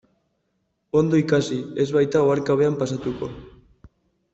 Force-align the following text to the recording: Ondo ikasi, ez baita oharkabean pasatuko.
Ondo 1.01 1.21
ikasi, 1.25 1.59
ez 1.85 1.87
baita 1.99 2.25
oharkabean 2.31 2.83
pasatuko. 2.85 3.35